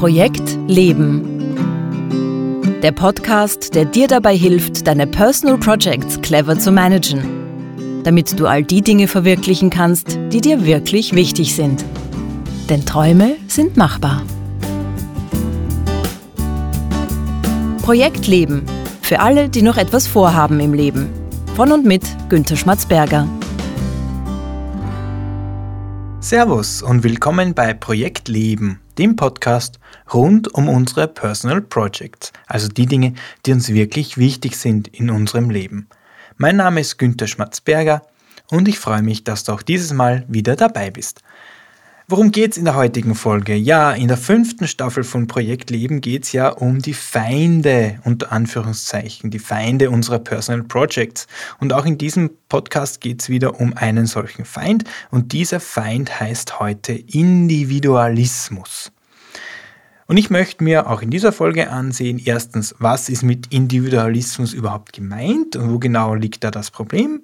[0.00, 1.20] Projekt Leben.
[2.82, 8.62] Der Podcast, der dir dabei hilft, deine Personal Projects clever zu managen, damit du all
[8.62, 11.84] die Dinge verwirklichen kannst, die dir wirklich wichtig sind.
[12.70, 14.22] Denn Träume sind machbar.
[17.82, 18.64] Projekt Leben.
[19.02, 21.10] Für alle, die noch etwas vorhaben im Leben.
[21.56, 23.28] Von und mit Günter Schmatzberger.
[26.22, 29.80] Servus und willkommen bei Projekt Leben, dem Podcast
[30.12, 33.14] rund um unsere Personal Projects, also die Dinge,
[33.46, 35.88] die uns wirklich wichtig sind in unserem Leben.
[36.36, 38.02] Mein Name ist Günther Schmatzberger
[38.50, 41.22] und ich freue mich, dass du auch dieses Mal wieder dabei bist.
[42.10, 43.54] Worum geht es in der heutigen Folge?
[43.54, 48.32] Ja, in der fünften Staffel von Projekt Leben geht es ja um die Feinde, unter
[48.32, 51.28] Anführungszeichen, die Feinde unserer Personal Projects.
[51.60, 54.82] Und auch in diesem Podcast geht es wieder um einen solchen Feind.
[55.12, 58.90] Und dieser Feind heißt heute Individualismus.
[60.10, 64.92] Und ich möchte mir auch in dieser Folge ansehen, erstens, was ist mit Individualismus überhaupt
[64.92, 67.22] gemeint und wo genau liegt da das Problem?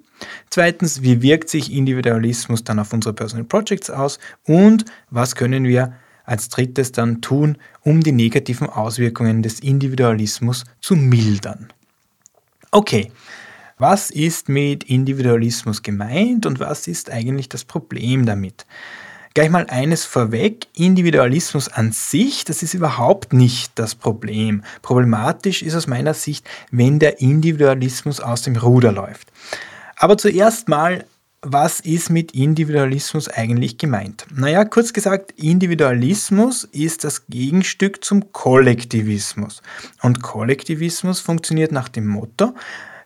[0.49, 4.19] Zweitens, wie wirkt sich Individualismus dann auf unsere Personal Projects aus?
[4.45, 10.95] Und was können wir als drittes dann tun, um die negativen Auswirkungen des Individualismus zu
[10.95, 11.67] mildern?
[12.71, 13.11] Okay,
[13.77, 18.65] was ist mit Individualismus gemeint und was ist eigentlich das Problem damit?
[19.37, 24.63] Gleich mal eines vorweg, Individualismus an sich, das ist überhaupt nicht das Problem.
[24.81, 29.27] Problematisch ist aus meiner Sicht, wenn der Individualismus aus dem Ruder läuft.
[29.95, 31.05] Aber zuerst mal,
[31.43, 34.25] was ist mit Individualismus eigentlich gemeint?
[34.33, 39.61] Naja, kurz gesagt, Individualismus ist das Gegenstück zum Kollektivismus.
[40.01, 42.55] Und Kollektivismus funktioniert nach dem Motto,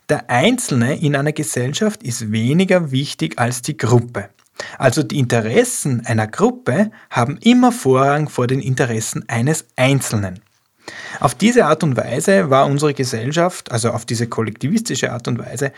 [0.08, 4.30] der Einzelne in einer Gesellschaft ist weniger wichtig als die Gruppe.
[4.78, 10.42] Also die Interessen einer Gruppe haben immer Vorrang vor den Interessen eines Einzelnen.
[11.20, 15.72] Auf diese Art und Weise war unsere Gesellschaft, also auf diese kollektivistische Art und Weise,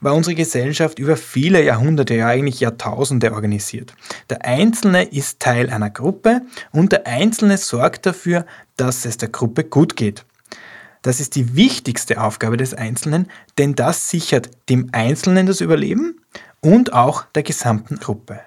[0.00, 3.94] war unsere Gesellschaft über viele Jahrhunderte, ja eigentlich Jahrtausende organisiert.
[4.28, 6.42] Der Einzelne ist Teil einer Gruppe
[6.72, 8.44] und der Einzelne sorgt dafür,
[8.76, 10.24] dass es der Gruppe gut geht.
[11.02, 16.20] Das ist die wichtigste Aufgabe des Einzelnen, denn das sichert dem Einzelnen das Überleben
[16.60, 18.40] und auch der gesamten Gruppe.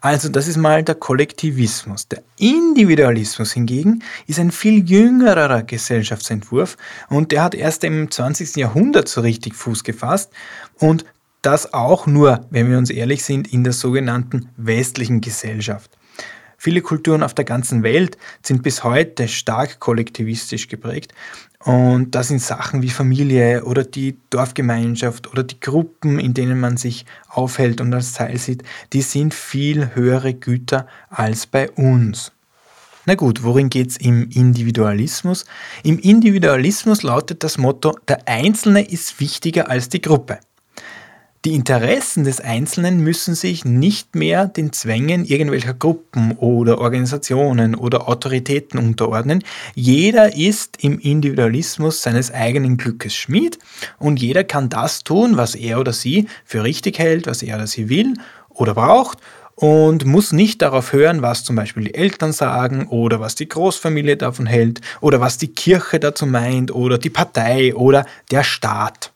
[0.00, 2.08] Also das ist mal der Kollektivismus.
[2.08, 6.76] Der Individualismus hingegen ist ein viel jüngerer Gesellschaftsentwurf
[7.08, 8.56] und der hat erst im 20.
[8.56, 10.30] Jahrhundert so richtig Fuß gefasst
[10.78, 11.06] und
[11.40, 15.90] das auch nur, wenn wir uns ehrlich sind, in der sogenannten westlichen Gesellschaft.
[16.64, 21.12] Viele Kulturen auf der ganzen Welt sind bis heute stark kollektivistisch geprägt
[21.58, 26.78] und das sind Sachen wie Familie oder die Dorfgemeinschaft oder die Gruppen, in denen man
[26.78, 28.62] sich aufhält und als Teil sieht,
[28.94, 32.32] die sind viel höhere Güter als bei uns.
[33.04, 35.44] Na gut, worin geht es im Individualismus?
[35.82, 40.38] Im Individualismus lautet das Motto, der Einzelne ist wichtiger als die Gruppe.
[41.44, 48.08] Die Interessen des Einzelnen müssen sich nicht mehr den Zwängen irgendwelcher Gruppen oder Organisationen oder
[48.08, 49.44] Autoritäten unterordnen.
[49.74, 53.58] Jeder ist im Individualismus seines eigenen Glückes Schmied
[53.98, 57.66] und jeder kann das tun, was er oder sie für richtig hält, was er oder
[57.66, 58.14] sie will
[58.48, 59.18] oder braucht
[59.54, 64.16] und muss nicht darauf hören, was zum Beispiel die Eltern sagen oder was die Großfamilie
[64.16, 69.13] davon hält oder was die Kirche dazu meint oder die Partei oder der Staat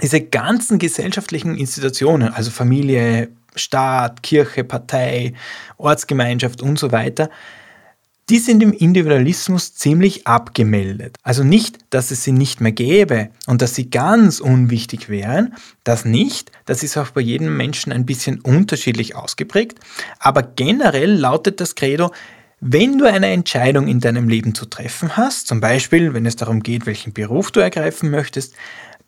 [0.00, 5.34] diese ganzen gesellschaftlichen Institutionen, also Familie, Staat, Kirche, Partei,
[5.76, 7.28] Ortsgemeinschaft und so weiter,
[8.30, 11.16] die sind im Individualismus ziemlich abgemeldet.
[11.22, 15.54] Also nicht, dass es sie nicht mehr gäbe und dass sie ganz unwichtig wären,
[15.84, 19.78] das nicht, das ist auch bei jedem Menschen ein bisschen unterschiedlich ausgeprägt,
[20.18, 22.12] aber generell lautet das Credo,
[22.60, 26.62] wenn du eine Entscheidung in deinem Leben zu treffen hast, zum Beispiel wenn es darum
[26.62, 28.54] geht, welchen Beruf du ergreifen möchtest,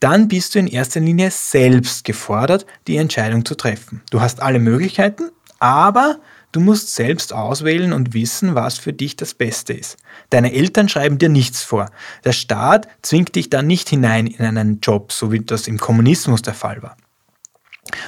[0.00, 4.02] dann bist du in erster Linie selbst gefordert, die Entscheidung zu treffen.
[4.10, 6.18] Du hast alle Möglichkeiten, aber
[6.52, 9.96] du musst selbst auswählen und wissen, was für dich das Beste ist.
[10.30, 11.90] Deine Eltern schreiben dir nichts vor.
[12.24, 16.42] Der Staat zwingt dich dann nicht hinein in einen Job, so wie das im Kommunismus
[16.42, 16.96] der Fall war.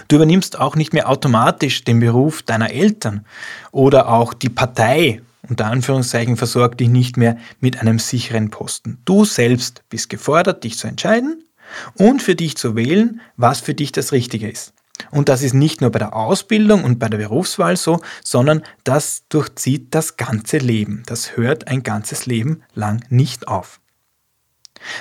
[0.09, 3.27] Du übernimmst auch nicht mehr automatisch den Beruf deiner Eltern
[3.73, 8.99] oder auch die Partei unter Anführungszeichen versorgt dich nicht mehr mit einem sicheren Posten.
[9.05, 11.46] Du selbst bist gefordert, dich zu entscheiden
[11.95, 14.73] und für dich zu wählen, was für dich das Richtige ist.
[15.11, 19.25] Und das ist nicht nur bei der Ausbildung und bei der Berufswahl so, sondern das
[19.29, 21.03] durchzieht das ganze Leben.
[21.07, 23.81] Das hört ein ganzes Leben lang nicht auf.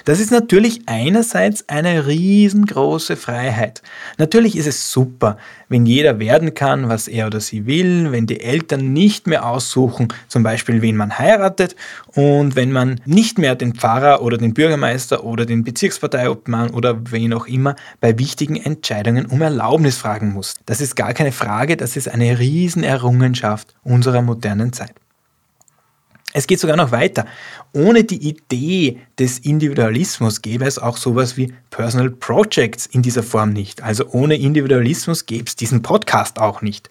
[0.06, 3.82] Das ist natürlich einerseits eine riesengroße Freiheit.
[4.18, 5.38] Natürlich ist es super,
[5.70, 10.10] wenn jeder werden kann, was er oder sie will, wenn die Eltern nicht mehr aussuchen,
[10.28, 11.76] zum Beispiel wen man heiratet
[12.14, 17.34] und wenn man nicht mehr den Pfarrer oder den Bürgermeister oder den Bezirksparteiobmann oder wen
[17.34, 20.56] auch immer bei wichtigen Entscheidungen um Erlaubnis fragen muss.
[20.66, 24.94] Das ist gar keine Frage, das ist eine Riesenerrungenschaft unserer modernen Zeit.
[26.38, 27.26] Es geht sogar noch weiter.
[27.72, 33.54] Ohne die Idee des Individualismus gäbe es auch sowas wie Personal Projects in dieser Form
[33.54, 33.82] nicht.
[33.82, 36.90] Also ohne Individualismus gäbe es diesen Podcast auch nicht.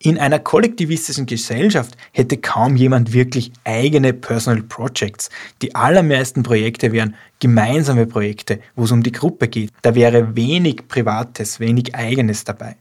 [0.00, 5.30] In einer kollektivistischen Gesellschaft hätte kaum jemand wirklich eigene Personal Projects.
[5.62, 9.70] Die allermeisten Projekte wären gemeinsame Projekte, wo es um die Gruppe geht.
[9.82, 12.74] Da wäre wenig Privates, wenig Eigenes dabei.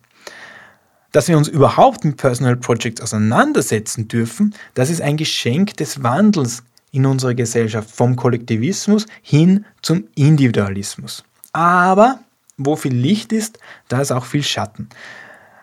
[1.11, 6.63] Dass wir uns überhaupt mit Personal Projects auseinandersetzen dürfen, das ist ein Geschenk des Wandels
[6.91, 11.23] in unserer Gesellschaft vom Kollektivismus hin zum Individualismus.
[11.53, 12.19] Aber
[12.57, 13.59] wo viel Licht ist,
[13.89, 14.89] da ist auch viel Schatten.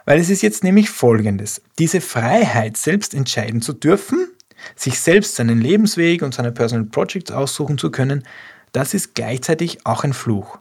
[0.04, 1.62] Weil es ist jetzt nämlich Folgendes.
[1.78, 4.28] Diese Freiheit, selbst entscheiden zu dürfen,
[4.74, 8.24] sich selbst seinen Lebensweg und seine Personal Projects aussuchen zu können,
[8.72, 10.58] das ist gleichzeitig auch ein Fluch.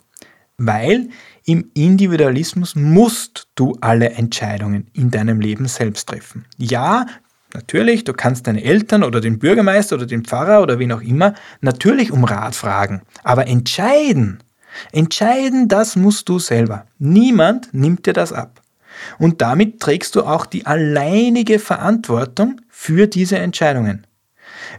[0.58, 1.10] Weil
[1.46, 6.46] im Individualismus musst du alle Entscheidungen in deinem Leben selbst treffen.
[6.58, 7.06] Ja,
[7.54, 11.36] natürlich, du kannst deine Eltern oder den Bürgermeister oder den Pfarrer oder wen auch immer
[11.62, 13.04] natürlich um Rat fragen.
[13.24, 14.40] Aber entscheiden,
[14.92, 16.88] entscheiden, das musst du selber.
[16.98, 18.62] Niemand nimmt dir das ab.
[19.20, 24.08] Und damit trägst du auch die alleinige Verantwortung für diese Entscheidungen.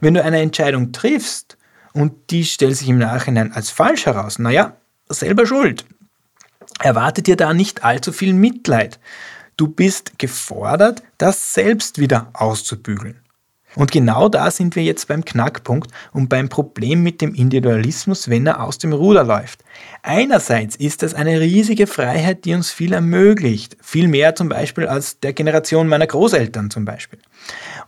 [0.00, 1.56] Wenn du eine Entscheidung triffst
[1.92, 4.76] und die stellt sich im Nachhinein als falsch heraus, naja,
[5.08, 5.84] selber schuld
[6.80, 8.98] erwartet dir da nicht allzu viel Mitleid.
[9.56, 13.20] Du bist gefordert, das selbst wieder auszubügeln.
[13.74, 18.46] Und genau da sind wir jetzt beim Knackpunkt und beim Problem mit dem Individualismus, wenn
[18.46, 19.62] er aus dem Ruder läuft.
[20.02, 25.20] Einerseits ist das eine riesige Freiheit, die uns viel ermöglicht, viel mehr zum Beispiel als
[25.20, 27.18] der Generation meiner Großeltern zum Beispiel.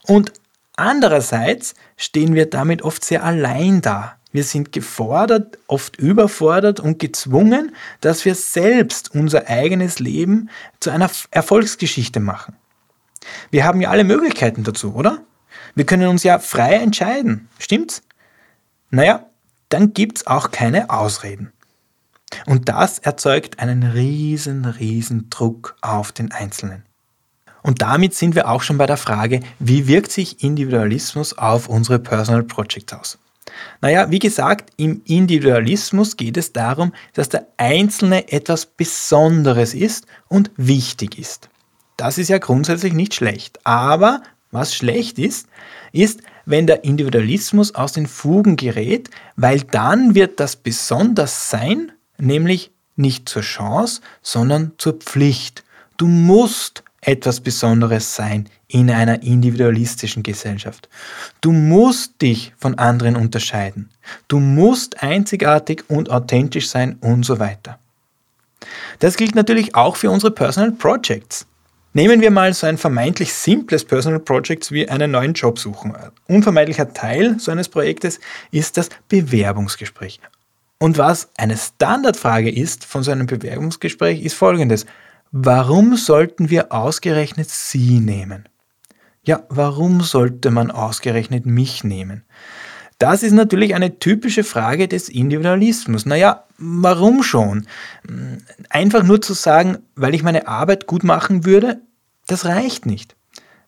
[0.02, 0.32] Und
[0.76, 4.19] andererseits stehen wir damit oft sehr allein da.
[4.32, 11.10] Wir sind gefordert, oft überfordert und gezwungen, dass wir selbst unser eigenes Leben zu einer
[11.30, 12.54] Erfolgsgeschichte machen.
[13.50, 15.22] Wir haben ja alle Möglichkeiten dazu, oder?
[15.74, 18.02] Wir können uns ja frei entscheiden, stimmt's?
[18.90, 19.26] Naja,
[19.68, 21.52] dann gibt's auch keine Ausreden.
[22.46, 26.84] Und das erzeugt einen riesen, riesen Druck auf den Einzelnen.
[27.62, 31.98] Und damit sind wir auch schon bei der Frage, wie wirkt sich Individualismus auf unsere
[31.98, 33.18] Personal Projects aus?
[33.80, 40.50] Naja, wie gesagt, im Individualismus geht es darum, dass der Einzelne etwas Besonderes ist und
[40.56, 41.48] wichtig ist.
[41.96, 43.58] Das ist ja grundsätzlich nicht schlecht.
[43.64, 45.48] Aber was schlecht ist,
[45.92, 53.28] ist, wenn der Individualismus aus den Fugen gerät, weil dann wird das Besonderssein nämlich nicht
[53.28, 55.64] zur Chance, sondern zur Pflicht.
[55.96, 60.88] Du musst etwas Besonderes sein in einer individualistischen Gesellschaft.
[61.40, 63.90] Du musst dich von anderen unterscheiden.
[64.28, 67.78] Du musst einzigartig und authentisch sein und so weiter.
[68.98, 71.46] Das gilt natürlich auch für unsere Personal Projects.
[71.92, 75.92] Nehmen wir mal so ein vermeintlich simples Personal Project wie einen neuen Job suchen.
[76.28, 78.20] Unvermeidlicher Teil so eines Projektes
[78.52, 80.20] ist das Bewerbungsgespräch.
[80.78, 84.86] Und was eine Standardfrage ist von so einem Bewerbungsgespräch, ist folgendes.
[85.32, 88.48] Warum sollten wir ausgerechnet Sie nehmen?
[89.22, 92.24] Ja, warum sollte man ausgerechnet mich nehmen?
[92.98, 96.04] Das ist natürlich eine typische Frage des Individualismus.
[96.04, 97.68] Naja, warum schon?
[98.70, 101.80] Einfach nur zu sagen, weil ich meine Arbeit gut machen würde,
[102.26, 103.14] das reicht nicht.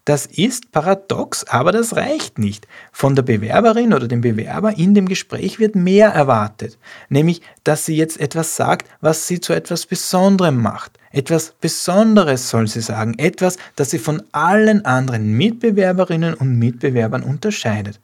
[0.04, 2.66] Das ist paradox, aber das reicht nicht.
[2.90, 6.76] Von der Bewerberin oder dem Bewerber in dem Gespräch wird mehr erwartet,
[7.08, 10.98] nämlich dass sie jetzt etwas sagt, was sie zu etwas Besonderem macht.
[11.12, 18.00] Etwas Besonderes soll sie sagen, etwas, das sie von allen anderen Mitbewerberinnen und Mitbewerbern unterscheidet.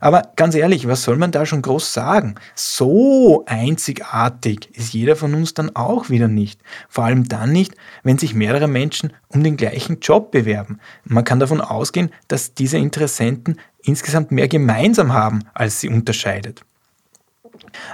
[0.00, 2.36] Aber ganz ehrlich, was soll man da schon groß sagen?
[2.54, 6.60] So einzigartig ist jeder von uns dann auch wieder nicht.
[6.88, 10.80] Vor allem dann nicht, wenn sich mehrere Menschen um den gleichen Job bewerben.
[11.04, 16.62] Man kann davon ausgehen, dass diese Interessenten insgesamt mehr gemeinsam haben, als sie unterscheidet.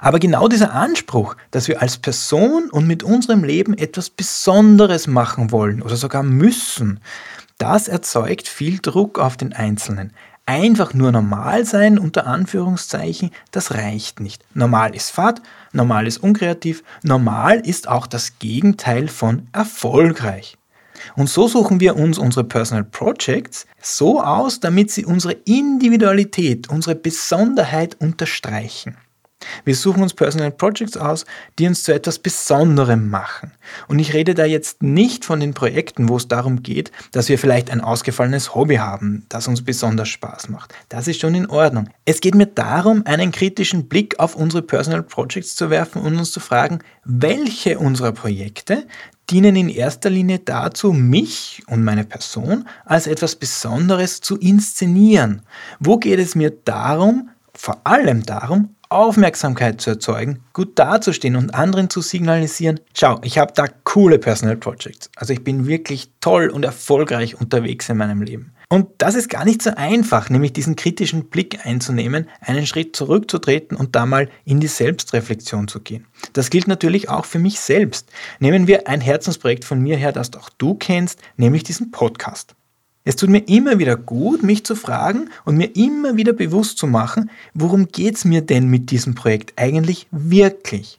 [0.00, 5.50] Aber genau dieser Anspruch, dass wir als Person und mit unserem Leben etwas Besonderes machen
[5.50, 7.00] wollen oder sogar müssen,
[7.58, 10.12] das erzeugt viel Druck auf den Einzelnen.
[10.48, 14.44] Einfach nur normal sein, unter Anführungszeichen, das reicht nicht.
[14.54, 15.42] Normal ist Fahrt,
[15.72, 20.56] normal ist unkreativ, normal ist auch das Gegenteil von erfolgreich.
[21.16, 26.94] Und so suchen wir uns unsere Personal Projects so aus, damit sie unsere Individualität, unsere
[26.94, 28.96] Besonderheit unterstreichen.
[29.64, 31.24] Wir suchen uns Personal Projects aus,
[31.58, 33.52] die uns zu etwas Besonderem machen.
[33.88, 37.38] Und ich rede da jetzt nicht von den Projekten, wo es darum geht, dass wir
[37.38, 40.74] vielleicht ein ausgefallenes Hobby haben, das uns besonders Spaß macht.
[40.88, 41.88] Das ist schon in Ordnung.
[42.04, 46.32] Es geht mir darum, einen kritischen Blick auf unsere Personal Projects zu werfen und uns
[46.32, 48.86] zu fragen, welche unserer Projekte
[49.30, 55.42] dienen in erster Linie dazu, mich und meine Person als etwas Besonderes zu inszenieren.
[55.80, 61.90] Wo geht es mir darum, vor allem darum, Aufmerksamkeit zu erzeugen, gut dazustehen und anderen
[61.90, 65.10] zu signalisieren, schau, ich habe da coole Personal Projects.
[65.16, 68.52] Also ich bin wirklich toll und erfolgreich unterwegs in meinem Leben.
[68.68, 73.76] Und das ist gar nicht so einfach, nämlich diesen kritischen Blick einzunehmen, einen Schritt zurückzutreten
[73.76, 76.06] und da mal in die Selbstreflexion zu gehen.
[76.32, 78.10] Das gilt natürlich auch für mich selbst.
[78.40, 82.56] Nehmen wir ein Herzensprojekt von mir her, das auch du kennst, nämlich diesen Podcast.
[83.06, 86.88] Es tut mir immer wieder gut, mich zu fragen und mir immer wieder bewusst zu
[86.88, 90.98] machen, worum geht es mir denn mit diesem Projekt eigentlich wirklich?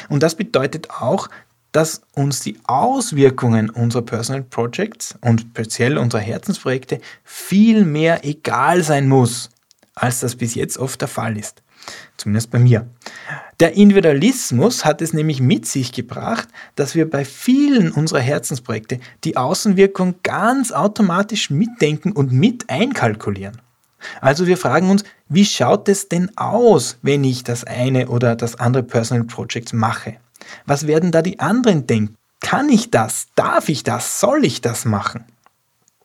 [0.09, 1.29] Und das bedeutet auch,
[1.73, 9.09] dass uns die Auswirkungen unserer Personal Projects und speziell unserer Herzensprojekte viel mehr egal sein
[9.09, 9.51] muss,
[9.95, 11.64] als das bis jetzt oft der Fall ist.
[12.17, 12.89] Zumindest bei mir.
[13.61, 19.37] Der Individualismus hat es nämlich mit sich gebracht, dass wir bei vielen unserer Herzensprojekte die
[19.37, 23.61] Außenwirkung ganz automatisch mitdenken und mit einkalkulieren.
[24.21, 28.57] Also wir fragen uns, wie schaut es denn aus, wenn ich das eine oder das
[28.57, 30.17] andere Personal Project mache?
[30.67, 32.17] Was werden da die anderen denken?
[32.41, 33.29] Kann ich das?
[33.35, 34.21] Darf ich das?
[34.21, 35.25] Soll ich das machen?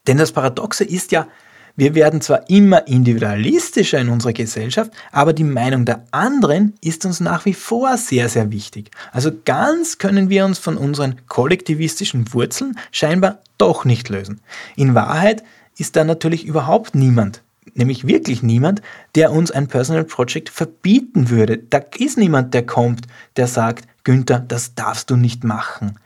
[0.07, 1.27] Denn das Paradoxe ist ja,
[1.75, 7.19] wir werden zwar immer individualistischer in unserer Gesellschaft, aber die Meinung der anderen ist uns
[7.19, 8.91] nach wie vor sehr, sehr wichtig.
[9.11, 14.41] Also ganz können wir uns von unseren kollektivistischen Wurzeln scheinbar doch nicht lösen.
[14.75, 15.43] In Wahrheit
[15.77, 17.41] ist da natürlich überhaupt niemand,
[17.73, 18.81] nämlich wirklich niemand,
[19.15, 21.57] der uns ein Personal Project verbieten würde.
[21.57, 23.07] Da ist niemand, der kommt,
[23.37, 25.97] der sagt, Günther, das darfst du nicht machen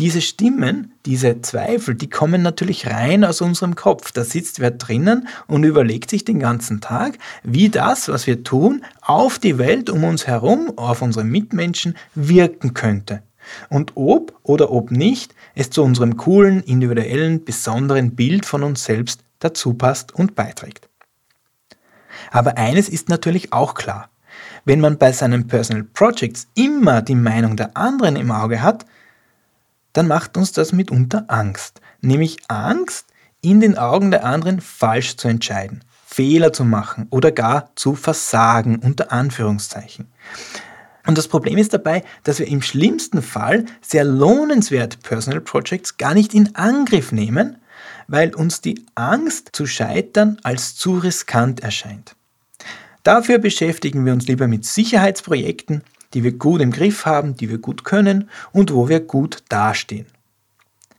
[0.00, 4.12] diese Stimmen, diese Zweifel, die kommen natürlich rein aus unserem Kopf.
[4.12, 8.82] Da sitzt wer drinnen und überlegt sich den ganzen Tag, wie das, was wir tun,
[9.02, 13.22] auf die Welt um uns herum, auf unsere Mitmenschen wirken könnte.
[13.68, 19.20] Und ob oder ob nicht es zu unserem coolen, individuellen, besonderen Bild von uns selbst
[19.38, 20.88] dazu passt und beiträgt.
[22.30, 24.08] Aber eines ist natürlich auch klar.
[24.64, 28.86] Wenn man bei seinen Personal Projects immer die Meinung der anderen im Auge hat,
[29.92, 31.80] dann macht uns das mitunter Angst.
[32.00, 33.06] Nämlich Angst,
[33.42, 38.76] in den Augen der anderen falsch zu entscheiden, Fehler zu machen oder gar zu versagen,
[38.76, 40.08] unter Anführungszeichen.
[41.06, 46.14] Und das Problem ist dabei, dass wir im schlimmsten Fall sehr lohnenswert Personal Projects gar
[46.14, 47.56] nicht in Angriff nehmen,
[48.06, 52.14] weil uns die Angst zu scheitern als zu riskant erscheint.
[53.02, 55.82] Dafür beschäftigen wir uns lieber mit Sicherheitsprojekten,
[56.14, 60.06] die wir gut im Griff haben, die wir gut können und wo wir gut dastehen.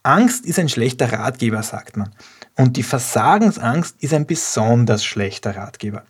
[0.03, 2.11] Angst ist ein schlechter Ratgeber, sagt man.
[2.55, 6.03] Und die Versagensangst ist ein besonders schlechter Ratgeber.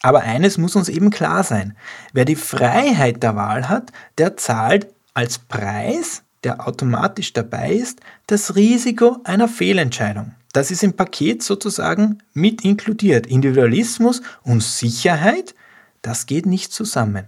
[0.00, 1.76] Aber eines muss uns eben klar sein.
[2.12, 8.56] Wer die Freiheit der Wahl hat, der zahlt als Preis, der automatisch dabei ist, das
[8.56, 10.34] Risiko einer Fehlentscheidung.
[10.52, 13.26] Das ist im Paket sozusagen mit inkludiert.
[13.26, 15.54] Individualismus und Sicherheit,
[16.02, 17.26] das geht nicht zusammen.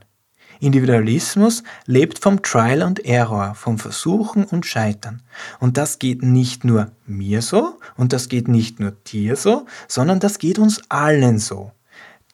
[0.61, 5.23] Individualismus lebt vom Trial and Error, vom Versuchen und Scheitern.
[5.61, 10.21] Und das geht nicht nur mir so und das geht nicht nur dir so, sondern
[10.21, 11.73] das geht uns allen so.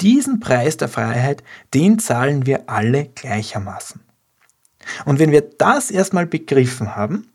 [0.00, 1.42] Diesen Preis der Freiheit,
[1.74, 4.00] den zahlen wir alle gleichermaßen.
[5.04, 7.28] Und wenn wir das erstmal begriffen haben,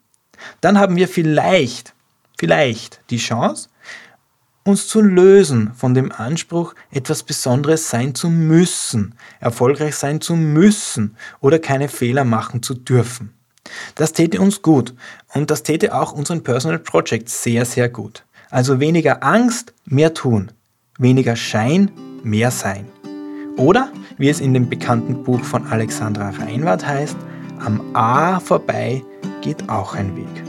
[0.61, 1.93] dann haben wir vielleicht,
[2.37, 3.69] vielleicht die Chance,
[4.65, 11.15] uns zu lösen von dem Anspruch, etwas Besonderes sein zu müssen, erfolgreich sein zu müssen
[11.39, 13.33] oder keine Fehler machen zu dürfen.
[13.93, 14.93] Das täte uns gut
[15.33, 18.25] und das täte auch unseren Personal Projects sehr, sehr gut.
[18.49, 20.51] Also weniger Angst, mehr tun.
[20.97, 21.91] Weniger Schein,
[22.23, 22.85] mehr sein.
[23.57, 27.17] Oder, wie es in dem bekannten Buch von Alexandra Reinwart heißt,
[27.59, 29.03] am A vorbei
[29.41, 30.44] geht auch ein Weg.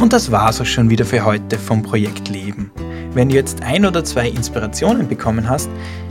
[0.00, 2.70] Und das war's auch schon wieder für heute vom Projekt Leben.
[3.14, 5.70] Wenn du jetzt ein oder zwei Inspirationen bekommen hast,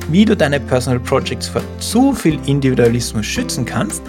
[0.10, 4.02] wie du deine Personal Projects vor zu viel Individualismus schützen kannst,